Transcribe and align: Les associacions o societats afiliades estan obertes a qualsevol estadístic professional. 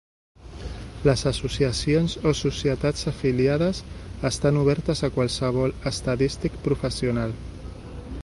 Les 1.07 1.23
associacions 1.31 2.15
o 2.29 2.31
societats 2.39 3.05
afiliades 3.11 3.83
estan 4.31 4.57
obertes 4.63 5.05
a 5.05 5.09
qualsevol 5.19 5.75
estadístic 5.91 6.57
professional. 6.69 7.37